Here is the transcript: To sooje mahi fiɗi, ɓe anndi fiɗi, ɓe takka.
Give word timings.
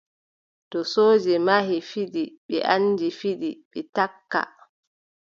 To 0.69 0.79
sooje 0.91 1.33
mahi 1.47 1.77
fiɗi, 1.89 2.23
ɓe 2.47 2.57
anndi 2.73 3.07
fiɗi, 3.19 3.49
ɓe 3.71 3.79
takka. 3.95 4.41